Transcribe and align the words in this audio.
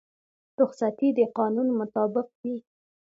رخصتي 0.59 1.09
د 1.17 1.19
قانون 1.37 1.67
مطابق 1.79 2.27
وي 2.41 2.55